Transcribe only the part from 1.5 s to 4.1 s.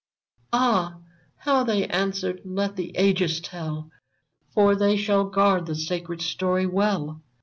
they answered let the ages tell.